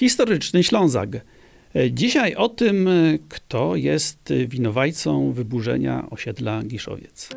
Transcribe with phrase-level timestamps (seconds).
[0.00, 1.08] Historyczny Ślązak.
[1.90, 2.88] Dzisiaj o tym,
[3.28, 7.28] kto jest winowajcą wyburzenia osiedla Giszowiec.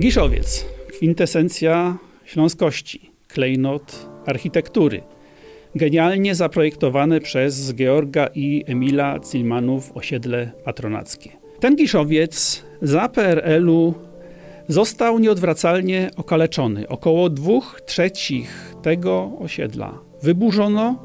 [0.00, 5.02] Giszowiec, kwintesencja śląskości, klejnot architektury.
[5.74, 11.30] Genialnie zaprojektowane przez Georga i Emila Cilmanów osiedle patronackie.
[11.60, 13.94] Ten Giszowiec za PRL-u
[14.68, 16.88] został nieodwracalnie okaleczony.
[16.88, 20.96] Około dwóch trzecich tego osiedla wyburzono,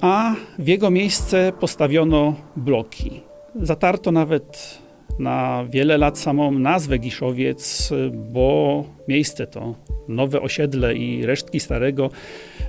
[0.00, 3.20] a w jego miejsce postawiono bloki.
[3.62, 4.78] Zatarto nawet
[5.18, 7.90] na wiele lat samą nazwę Giszowiec,
[8.32, 9.74] bo miejsce to
[10.08, 12.10] nowe osiedle i resztki starego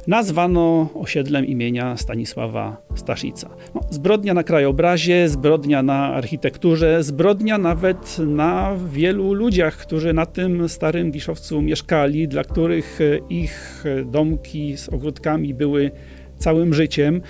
[0.07, 3.49] nazwano osiedlem imienia Stanisława Staszica.
[3.75, 10.69] No, zbrodnia na krajobrazie, zbrodnia na architekturze, zbrodnia nawet na wielu ludziach, którzy na tym
[10.69, 15.91] starym Giszowcu mieszkali, dla których ich domki z ogródkami były
[16.37, 17.21] całym życiem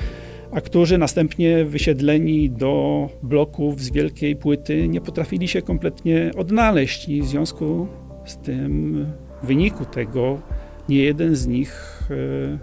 [0.51, 7.21] a którzy następnie wysiedleni do bloków z wielkiej płyty nie potrafili się kompletnie odnaleźć i
[7.21, 7.87] w związku
[8.26, 9.05] z tym
[9.43, 10.41] w wyniku tego
[10.91, 12.57] nie jeden z nich e,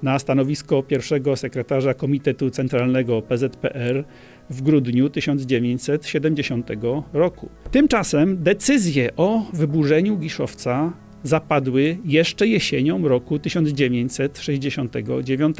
[0.03, 4.03] na stanowisko pierwszego sekretarza Komitetu Centralnego PZPR
[4.49, 6.69] w grudniu 1970
[7.13, 7.49] roku.
[7.71, 10.93] Tymczasem decyzje o wyburzeniu Giszowca
[11.23, 15.57] zapadły jeszcze jesienią roku 1969.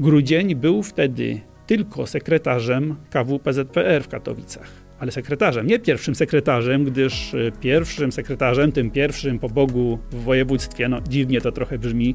[0.00, 4.70] Grudzień był wtedy tylko sekretarzem KWPZPR w Katowicach.
[4.98, 10.88] Ale sekretarzem, nie pierwszym sekretarzem, gdyż e, pierwszym sekretarzem, tym pierwszym po Bogu w województwie,
[10.88, 12.14] no dziwnie to trochę brzmi,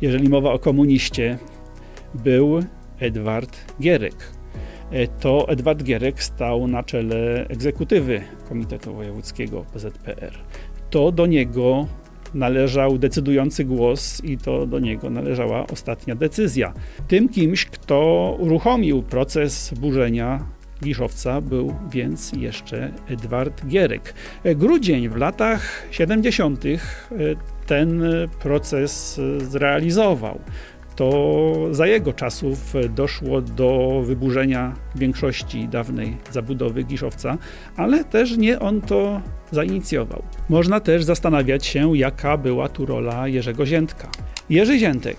[0.00, 1.38] jeżeli mowa o komuniście,
[2.14, 2.62] był
[3.00, 4.14] Edward Gierek.
[4.94, 10.32] E, to Edward Gierek stał na czele egzekutywy Komitetu Wojewódzkiego PZPR.
[10.90, 11.86] To do niego
[12.34, 16.72] należał decydujący głos i to do niego należała ostatnia decyzja.
[17.08, 20.46] Tym kimś, kto uruchomił proces burzenia
[20.82, 24.14] Giszowca był więc jeszcze Edward Gierek.
[24.44, 26.64] E, grudzień w latach 70.
[26.64, 26.78] E,
[27.66, 28.02] ten
[28.42, 30.40] proces zrealizował
[30.96, 37.38] to za jego czasów doszło do wyburzenia większości dawnej zabudowy Giszowca,
[37.76, 40.22] ale też nie on to zainicjował.
[40.48, 44.10] Można też zastanawiać się, jaka była tu rola Jerzego Ziętka.
[44.50, 45.16] Jerzy Ziętek,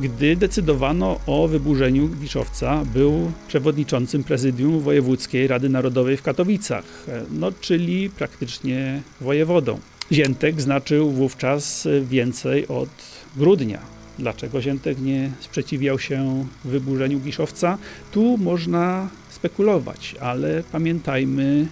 [0.00, 6.84] gdy decydowano o wyburzeniu Giszowca, był przewodniczącym prezydium Wojewódzkiej Rady Narodowej w Katowicach,
[7.30, 9.78] no, czyli praktycznie wojewodą.
[10.12, 12.88] Ziętek znaczył wówczas więcej od
[13.36, 17.78] grudnia Dlaczego Ziętek nie sprzeciwiał się wyburzeniu Giszowca?
[18.12, 21.66] Tu można spekulować, ale pamiętajmy,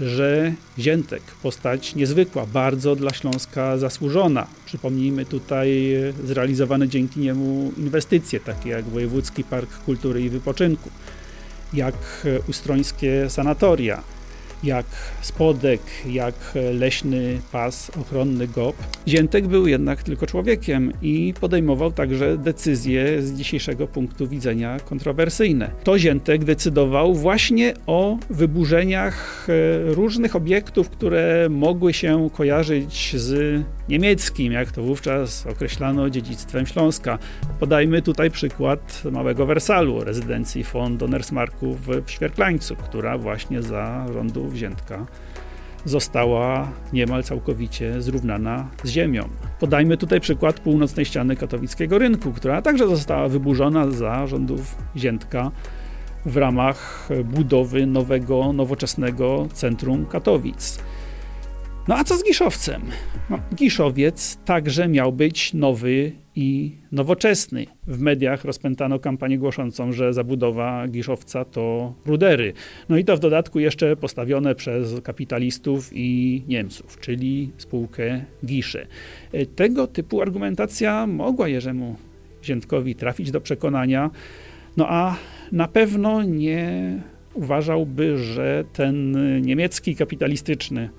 [0.00, 4.46] że Ziętek, postać niezwykła, bardzo dla Śląska zasłużona.
[4.66, 5.92] Przypomnijmy tutaj
[6.24, 10.90] zrealizowane dzięki niemu inwestycje, takie jak Wojewódzki Park Kultury i Wypoczynku,
[11.72, 14.02] jak ustrońskie sanatoria,
[14.62, 14.86] jak
[15.20, 16.34] spodek, jak
[16.72, 18.76] leśny pas ochronny GOP.
[19.08, 25.70] Ziętek był jednak tylko człowiekiem i podejmował także decyzje z dzisiejszego punktu widzenia kontrowersyjne.
[25.84, 34.52] To Ziętek decydował właśnie o wyburzeniach e, różnych obiektów, które mogły się kojarzyć z niemieckim,
[34.52, 37.18] jak to wówczas określano dziedzictwem Śląska.
[37.60, 45.06] Podajmy tutaj przykład Małego Wersalu, rezydencji von Donnersmarku w Świerklańcu, która właśnie za rządów Wziętka
[45.84, 49.28] została niemal całkowicie zrównana z ziemią.
[49.60, 55.50] Podajmy tutaj przykład północnej ściany katowickiego rynku, która także została wyburzona za rządów Ziętka
[56.26, 60.78] w ramach budowy nowego, nowoczesnego centrum Katowic.
[61.88, 62.82] No a co z Giszowcem?
[63.30, 67.66] No, Giszowiec także miał być nowy i nowoczesny.
[67.86, 72.52] W mediach rozpętano kampanię głoszącą, że zabudowa Giszowca to rudery.
[72.88, 78.86] No i to w dodatku jeszcze postawione przez kapitalistów i Niemców, czyli spółkę Gisze.
[79.56, 81.96] Tego typu argumentacja mogła Jerzemu
[82.44, 84.10] Ziętkowi trafić do przekonania,
[84.76, 85.16] no a
[85.52, 87.02] na pewno nie
[87.34, 90.90] uważałby, że ten niemiecki kapitalistyczny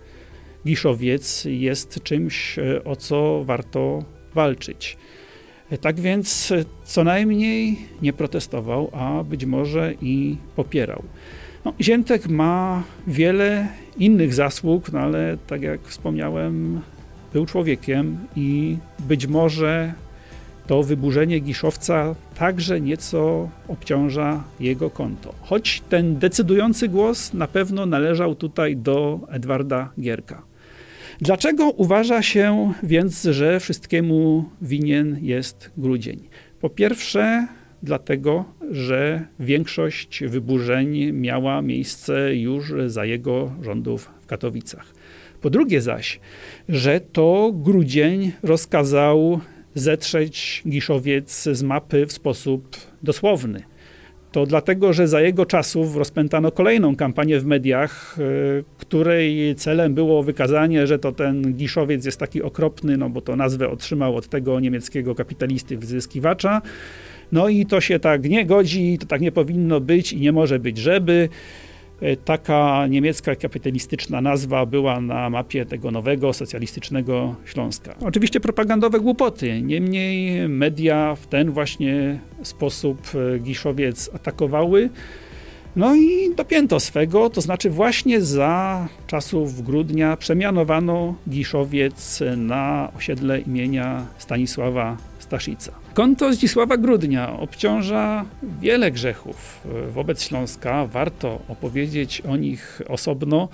[0.65, 4.03] Giszowiec jest czymś, e, o co warto
[4.35, 4.97] walczyć.
[5.77, 11.03] Tak więc e, co najmniej nie protestował, a być może i popierał.
[11.65, 16.81] No, Ziętek ma wiele innych zasług, no ale tak jak wspomniałem,
[17.33, 19.94] był człowiekiem i być może
[20.68, 25.33] to wyburzenie Giszowca także nieco obciąża jego konto.
[25.41, 30.50] Choć ten decydujący głos na pewno należał tutaj do Edwarda Gierka.
[31.21, 36.19] Dlaczego uważa się więc, że wszystkiemu winien jest grudzień?
[36.62, 37.47] Po pierwsze,
[37.83, 44.94] dlatego, że większość wyburzeń miała miejsce już za jego rządów w Katowicach.
[45.41, 46.19] Po drugie zaś,
[46.69, 49.39] że to grudzień rozkazał
[49.75, 53.63] zetrzeć Giszowiec z mapy w sposób dosłowny
[54.31, 60.23] to dlatego, że za jego czasów rozpętano kolejną kampanię w mediach, e, której celem było
[60.23, 64.59] wykazanie, że to ten Giszowiec jest taki okropny, no bo to nazwę otrzymał od tego
[64.59, 66.61] niemieckiego kapitalisty wyzyskiwacza.
[67.31, 70.59] No i to się tak nie godzi, to tak nie powinno być i nie może
[70.59, 71.29] być, żeby.
[72.01, 77.95] E, taka niemiecka kapitalistyczna nazwa była na mapie tego nowego socjalistycznego Śląska.
[78.01, 83.01] Oczywiście propagandowe głupoty, niemniej media w ten właśnie sposób
[83.35, 84.89] e, Giszowiec atakowały.
[85.75, 94.06] No i dopięto swego, to znaczy właśnie za czasów grudnia przemianowano Giszowiec na osiedle imienia
[94.18, 95.71] Stanisława Staszica.
[95.94, 98.25] Konto Zdzisława Grudnia obciąża
[98.62, 100.85] wiele grzechów wobec Śląska.
[100.85, 103.50] Warto opowiedzieć o nich osobno.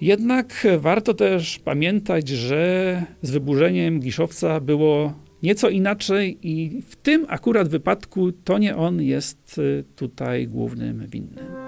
[0.00, 5.12] Jednak warto też pamiętać, że z wyburzeniem Giszowca było
[5.44, 9.60] nieco inaczej i w tym akurat wypadku to nie on jest
[9.96, 11.63] tutaj głównym winnym.